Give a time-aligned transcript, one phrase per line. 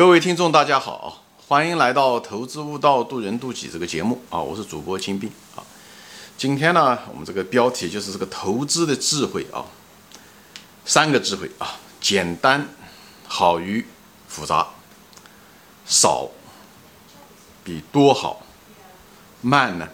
[0.00, 5.60] 各位听众，大家好，欢迎来到《投资悟道，渡人渡己》这个节目啊，我是主播金兵啊。
[6.38, 9.66] 今天呢，我们这个标题就是这个投资的智慧啊，
[10.86, 12.66] 三个智慧啊，简单
[13.28, 13.84] 好于
[14.26, 14.68] 复杂，
[15.84, 16.30] 少
[17.62, 18.40] 比多好，
[19.42, 19.86] 慢呢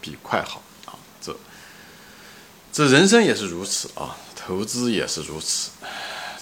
[0.00, 0.94] 比快好啊。
[1.20, 1.36] 这
[2.72, 5.72] 这人生也是如此啊，投资也是如此，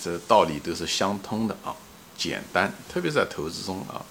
[0.05, 1.75] 这道理都是相通的啊。
[2.17, 4.05] 简单，特别在投资中啊，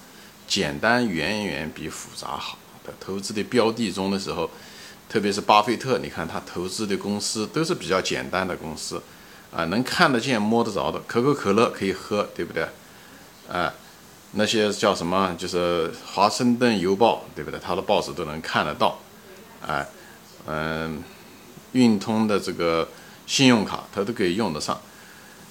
[0.47, 2.57] 简单远远比复杂好。
[2.85, 4.49] 在投资的标的中的时候，
[5.07, 9.01] 特别是巴菲特，你看他投资的公司都是比较简单的公司，
[9.55, 12.67] 啊，能看得见、摸得着的，可口可乐可以喝，对不对？
[13.49, 13.73] 啊，
[14.33, 15.33] 那些叫什么？
[15.37, 17.59] 就是《华盛顿邮报》，对不对？
[17.59, 18.99] 他的报纸都能看得到，
[19.65, 19.85] 啊，
[20.45, 21.01] 嗯，
[21.71, 22.89] 运通的这个
[23.25, 24.81] 信用卡，他都可以用得上。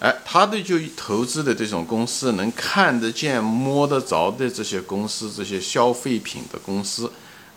[0.03, 7.09] 哎，他对就投资的这种公司，能看得见、摸得着的这些公司，这些消费品的公司，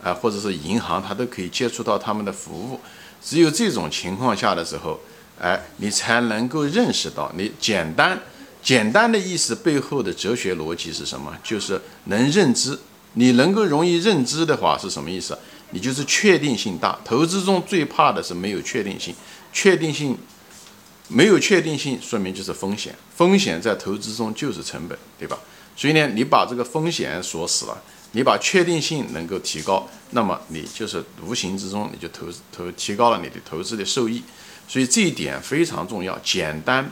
[0.03, 2.79] 啊，或者是银行，他都可以接触到他们的服务。
[3.19, 4.99] 只有这种情况下的时候，
[5.41, 8.21] 哎，你才能够认识到，你简单、
[8.61, 11.35] 简单的意思背后的哲学逻辑是什么？
[11.43, 12.77] 就是能认知。
[13.13, 15.35] 你能够容易认知的话是什么意思？
[15.71, 16.99] 你就是确定性大。
[17.03, 19.15] 投资中最怕的是没有确定性，
[19.51, 20.15] 确定性。
[21.07, 22.95] 没有确定性，说明就是风险。
[23.15, 25.37] 风险在投资中就是成本，对吧？
[25.75, 27.81] 所以呢，你把这个风险锁死了，
[28.13, 34.23] 你把确定性能够提高，那么你就是无形之中你就投投提高了你的投资的收益。
[34.67, 36.89] 所以这一点非常重要，简单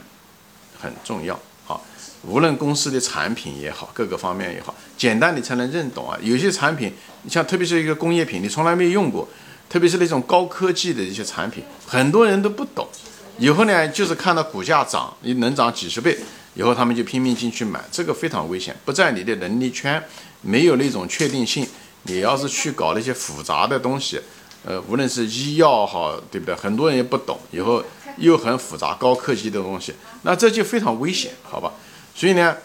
[0.80, 1.34] 很重要
[1.68, 1.80] 啊。
[2.22, 6.18] 无论公司的产品也好，各个方面也好，简单你才能认懂啊。
[6.22, 9.28] 有些产品，你像特别是一个工业品，你从来没用过，
[9.70, 12.88] 特别是那种高科技的一些产品，很多人都不懂。
[13.38, 16.18] 以后呢，就是看到股价涨，你能涨几十倍，
[16.54, 20.02] 以后他们就拼命进去买，这个非常危险，不在你的能力圈，
[20.42, 21.68] 没有那种确定性。
[22.04, 24.20] 你要是去搞那些复杂的东西，
[24.66, 26.54] 呃，无论是医药好，对不对？
[26.54, 27.82] 很多人也不懂，以后
[28.18, 29.94] 又很复杂、高科技的东西，
[30.24, 31.72] 那这就非常危险，好吧？
[32.14, 32.56] 所以呢，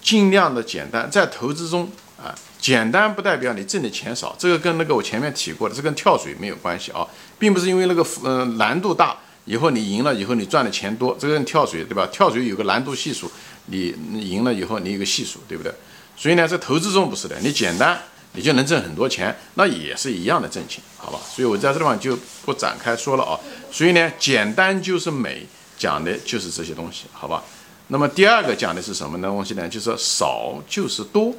[0.00, 7.06] 尽量的简单，在投资中啊，简单不代表你挣的钱少，这个跟那个我前面提过的，这跟跳水没有关系啊，
[7.38, 9.16] 并不是因为那个呃难度大。
[9.44, 12.08] 以后你赢了以后你赚的钱多，这个人跳水对吧？
[12.12, 13.28] 跳水有个难度系数，
[13.66, 15.74] 你赢了以后你有个系数，对不对？
[16.16, 18.00] 所以呢，在投资中不是的，你简单
[18.34, 21.18] 你就能挣很多钱，那也是一样的挣钱，好吧？
[21.34, 23.34] 所以我在这地方就不展开说了啊。
[23.72, 25.44] 所以呢，简单就是美，
[25.76, 27.42] 讲的就是这些东西，好吧？
[27.88, 29.26] 那么第二个讲的是什么呢？
[29.26, 29.68] 东西呢？
[29.68, 31.34] 就是少就是多，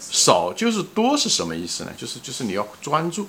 [0.00, 1.92] 少就是多是什么意思呢？
[1.96, 3.28] 就是就是你要专注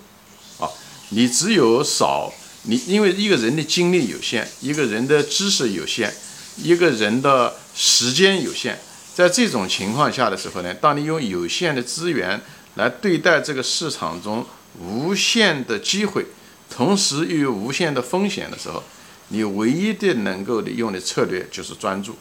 [0.59, 0.67] 啊，
[1.09, 2.33] 你只有少。
[2.69, 6.13] 你因为一个人的精力有限，一个人的知识有限，
[6.57, 8.75] 一个人的时间有限，
[9.15, 12.41] 在这种情况下的时候呢，当你用有限的资源
[12.75, 14.45] 来对待这个市场中
[14.81, 16.25] 无限的机会，
[16.69, 18.83] 同时又有无限的风险的时候，
[19.29, 22.17] 你唯一的能够的用的策略就是专注，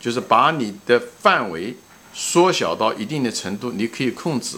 [0.00, 1.76] 就是把你的范围
[2.14, 4.56] 缩小到一定的程度，你可以控制，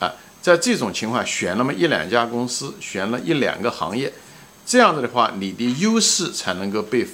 [0.00, 0.12] 啊，
[0.42, 4.12] 在这种情况选那么一两家公司，选了一两个行业。
[4.66, 7.06] 这样子的话，你的优势才能够被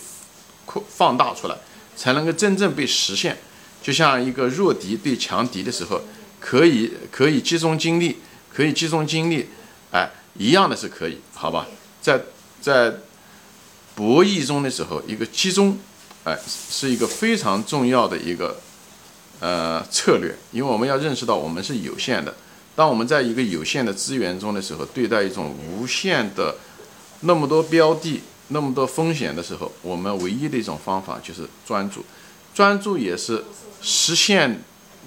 [0.65, 1.57] 扩放大出来，
[1.95, 3.37] 才能够真正被实现。
[3.83, 6.01] 就像一个弱敌对强敌的时候，
[6.41, 8.17] 可以可以集中精力，
[8.51, 9.49] 可以集中精力，
[9.91, 11.67] 哎，一样的是可以，好吧？
[12.01, 12.23] 在
[12.63, 12.95] 在
[13.95, 15.77] 博弈中的时候，一个集中，
[16.25, 18.59] 哎，是一个非常重要的一个
[19.41, 22.35] 呃策略，因为我们要认识到我们是有限的。
[22.75, 26.57] 当我们在一个有限的资源中的时候，对待一种无限的。
[27.23, 32.05] 那么多标的，那么多风险的时候，我们唯一的一种方法就是专注。
[32.55, 33.43] 专注也是
[33.81, 34.63] 实现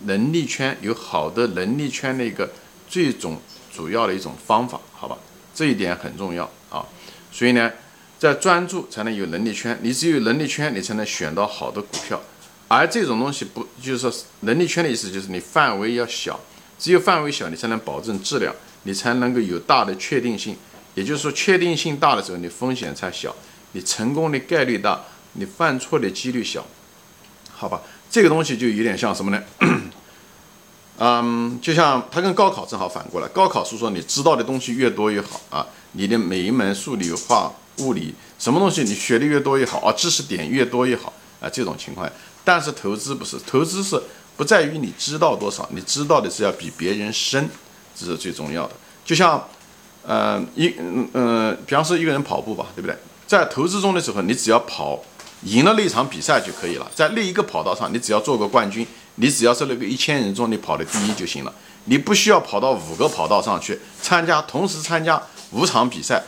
[0.05, 2.49] 能力圈有好的能力圈的一个
[2.89, 3.39] 最总
[3.71, 5.17] 主要的一种方法，好吧？
[5.53, 6.85] 这一点很重要啊。
[7.31, 7.71] 所以呢，
[8.17, 12.21] 在专注才能有能力圈，你只有能力圈，你才能选到好的股票。
[12.67, 16.39] 而这种东西不就是说能力圈的意思，就是你范围要小，
[16.79, 20.55] 只有范围小，你才能保证质量，你才能够有大的确定性。
[20.95, 23.35] 也就是说，确定性大的时候，你风险才小，
[23.73, 25.01] 你成功的概率大，
[25.33, 26.65] 你犯错的几率小，
[27.53, 27.81] 好吧？
[28.09, 29.43] 这个东西就有点像什么呢？
[30.97, 41.11] 嗯，就像它跟高考正好反过来，高考是说你知道的东西越多越好啊，你的每一门数理化、物理什么东西你学的越多越好啊，知识点越多越好
[41.41, 42.09] 啊，这种情况。
[42.45, 44.01] 但是投资不是，投资是
[44.37, 47.49] 不在于你知道多少，你知道的是要比别人深，
[47.93, 48.73] 这是最重要的。
[49.03, 49.45] 就像。
[50.07, 52.95] 呃，一嗯嗯，比方说一个人跑步吧，对不对？
[53.27, 55.03] 在投资中的时候，你只要跑
[55.43, 56.89] 赢了那场比赛就可以了。
[56.93, 58.85] 在那一个跑道上，你只要做个冠军，
[59.15, 61.53] 你只要是那个一千人中你跑的第一就行了，
[61.85, 65.21] 你不需要跑到五个跑道上去参加，同时参加
[65.51, 66.21] 五场比赛，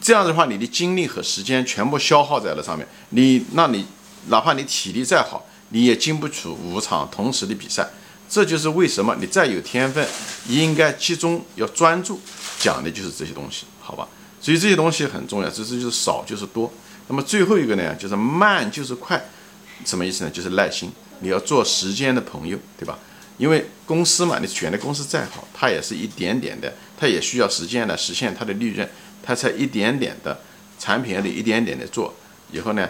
[0.00, 3.86] 这样的话你的精力和时间全部消耗在了上面，你那你
[4.28, 7.88] 哪怕你体力再好，你也经不起五场同时的比赛。
[8.28, 10.06] 这就是为什么你再有天分，
[10.48, 12.20] 应该集中要专注，
[12.58, 14.08] 讲的就是这些东西，好吧？
[14.40, 16.72] 所以这些东西很重要，这是就是少就是多。
[17.08, 19.24] 那么最后一个呢，就是慢就是快，
[19.84, 20.30] 什么意思呢？
[20.30, 20.90] 就是耐心，
[21.20, 22.98] 你要做时间的朋友，对吧？
[23.38, 28.88] 因为公司嘛，你选的公司再好，它也是一点点的，它也需要时间来实现它的利润，
[29.22, 30.40] 它才一点点的
[30.78, 32.14] 产品得一点点的做，
[32.50, 32.88] 以后呢，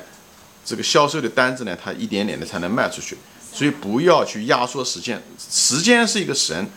[0.65, 3.17] 这个销售的单子呢，它一点点的才能卖出去。
[3.57, 5.19] 所以不要去压缩时间，
[5.51, 6.69] 时间是一个神，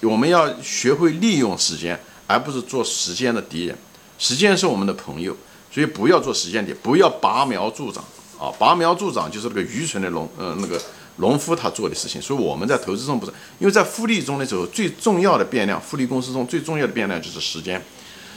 [0.00, 3.76] 我们要学会利用时间，而不是做时间的敌人。
[4.18, 5.36] 时间是我们的朋友，
[5.70, 8.02] 所以不要做时间敌，不要拔苗助长
[8.40, 8.48] 啊！
[8.58, 10.80] 拔苗助长就是那个愚蠢的农，呃，那个
[11.16, 12.22] 农夫他做的事情。
[12.22, 17.84] 所以我们在投资中不是，因为在复利中的时候，最重要的变量，复利公司中最重要的变量就是时间，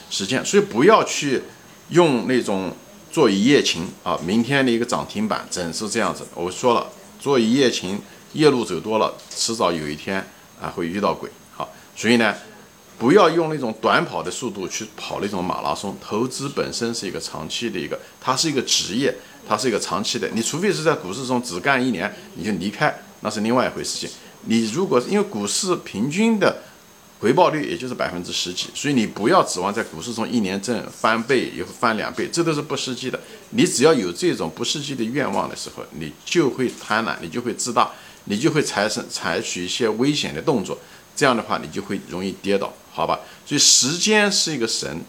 [0.09, 0.43] 时间。
[0.43, 1.41] 所以不要去
[1.91, 2.75] 用那种
[3.09, 6.27] 做一夜情啊，明天的一个涨停板，整是这样子。
[6.35, 6.85] 我说了。
[7.25, 7.99] 做一夜情，
[8.33, 10.23] 夜路走多了，迟早有一天
[10.61, 11.27] 啊会遇到鬼。
[11.55, 12.35] 好，所以呢，
[12.99, 15.97] 不要用那种短跑的速度去跑那种马拉松。
[15.99, 19.11] 投资本身是一个长期的一个，它是一个职业，
[19.47, 20.29] 它是一个长期的。
[20.35, 24.07] 你除非是在股市中只干一年你就离开，那是另外一回事情。
[24.41, 26.55] 你如果因为股市平均的。
[27.25, 33.19] 回报率也就是百分之十几，所以你不要指望在股市中一年挣翻倍以后翻两倍，这都是不实际的。
[33.49, 37.91] 你只要有这种不实际的愿望的时候，你就会贪婪，你就会自大，
[38.25, 40.77] 你就会产生采取一些危险的动作。
[41.15, 43.19] 这样的话，你就会容易跌倒，好吧？
[43.43, 45.01] 所以时间是一个神，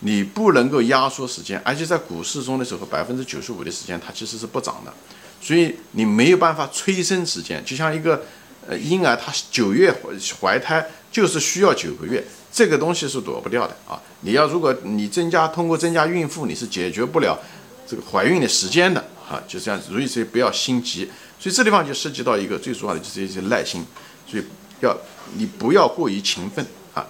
[0.00, 4.92] 你不能够压缩时间，而且在股市中的时候，百分之九十五的时间它其实是不涨的，
[5.40, 8.26] 所以你没有办法催生时间，就像一个。
[8.68, 10.10] 呃，婴儿他九月怀
[10.40, 14.00] 怀胎就是需要九个月，这个东西是躲不掉的啊！
[14.22, 17.38] 你要如果你增加通过增加孕妇，你是解决不了
[17.86, 19.40] 这个怀孕的时间的啊！
[19.46, 21.08] 就这样，所以所以不要心急。
[21.38, 23.84] 所以这地方就涉及到一个最重要的就是一些耐心，
[24.26, 24.42] 所以
[24.80, 24.96] 要
[25.36, 27.06] 你不要过于勤奋啊，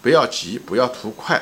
[0.00, 1.40] 不要急，不要图快，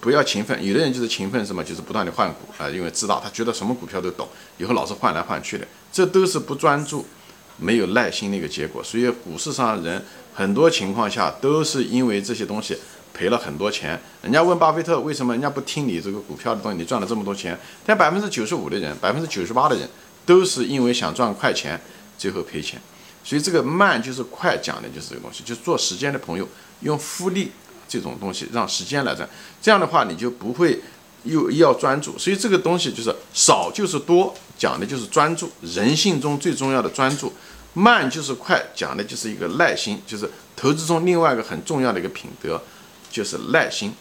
[0.00, 0.62] 不要勤奋。
[0.62, 4.28] 有的人就是勤奋什么，就是不断的换股啊，因为知道他觉得什么股票都懂，
[4.58, 7.06] 以后老是换来换去的，这都是不专注。
[7.56, 10.02] 没有耐心的一个结果，所以股市上人
[10.34, 12.76] 很多情况下都是因为这些东西
[13.12, 14.00] 赔了很多钱。
[14.22, 17.58] 人家问巴菲特为什么人家不听你这个股票的东西，你赚了这么多钱？
[17.86, 19.88] 但百分之九十五的人，百分之九十八的人
[20.26, 21.80] 都是因为想赚快钱，
[22.18, 22.80] 最后赔钱。
[23.22, 26.46] 所以这个慢就是快，讲的就是这个东西，就是做时间的朋友，
[26.80, 27.50] 用复利
[27.88, 29.28] 这种东西让时间来赚，
[29.62, 30.80] 这样的话你就不会
[31.24, 32.16] 又要专注。
[32.18, 34.34] 所以这个东西就是少就是多。
[34.56, 37.30] 讲的就是专注，人性中最重要的专注，
[37.72, 42.62] 慢就是快，讲的就是一个耐心，就是投资中另外一个很重要的一个品德，
[43.10, 43.92] 就是耐心。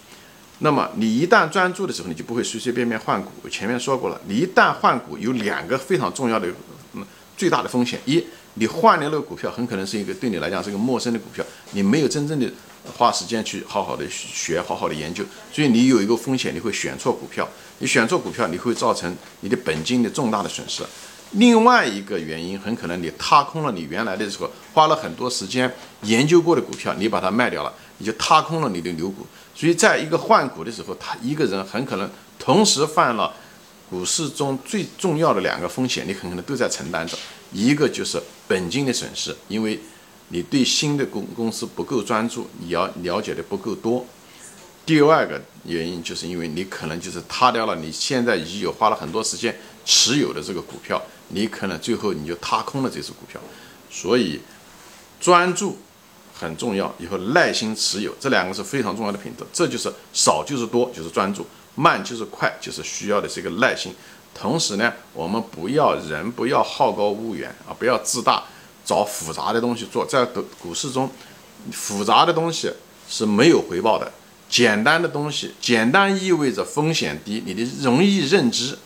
[0.59, 3.31] 那么你一旦专注的时候，你就不会随随便便换股。
[3.41, 6.47] 我前面说过了，你一旦换股，有两个非常重要的、
[6.93, 7.03] 嗯
[7.35, 8.23] 最大的风险：一，
[8.53, 12.47] 你换的那个股票很可能是一个对你来讲是一个陌生的股票，你没有真正的
[12.97, 17.47] 花时间去好好的学、好好的研究，所以你有一个风险，你会选错股票。
[17.79, 20.83] 你选错股票，你会造成你的本金的重大的损失。
[21.31, 29.25] 另外一个原因，很可能你踏空了你原来的时候花了很多时间研究过的股票，你把它卖掉了，你就踏空了你的牛股。
[29.55, 33.33] 所以，在一个换股的时候，他一个人很可能同时犯了
[33.89, 37.17] 股市中最重要的两个风险，你很可能都在承担着。
[37.51, 39.79] 一个就是本金的损失，因为
[40.33, 44.03] 你对新的公公司不够专注，你要了解的不够多。
[44.83, 53.39] 第二个原因就是因为你可能就是踏掉了你现在已经有花了很多时间持有的这个股票，你可能最后你就踏空了这只股票，
[53.91, 54.41] 所以
[55.21, 55.77] 专注
[56.33, 63.93] 很重要，以后耐心持有这两个是非常重要的品质，这就是少就是多，就是专注，慢就是快，就是需要的这个耐心。
[64.33, 68.43] 同时呢，我们不要人不要好高骛远啊，不要自大，
[68.85, 71.09] 找复杂的东西做，在股股市中，
[71.71, 72.71] 复杂的东西
[73.07, 74.11] 是没有回报的。
[74.49, 78.77] 简单的东西，简单意味着风险低，你的容易认知，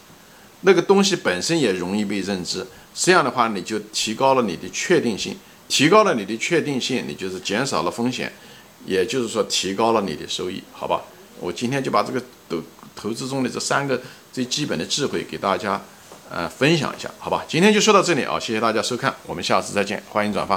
[0.61, 2.65] 那个东西本身也容易被认知。
[2.93, 5.35] 这样的话，你就提高了你的确定性，
[5.67, 8.31] 提高了你的确定性，你就是减少了风险，
[8.85, 11.01] 也就是说提高了你的收益，好吧？
[11.39, 12.63] 我今天就把这个投
[12.95, 14.01] 投资中的这三个
[14.31, 15.79] 最基本的智慧给大家
[16.29, 17.43] 呃分享一下，好吧？
[17.47, 20.55] 今天就说到这里啊，谢谢大家收看，我们下次再见，欢迎转发。